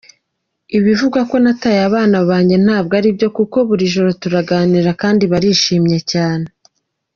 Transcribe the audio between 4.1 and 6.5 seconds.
turaganira kandi barishimye cyane.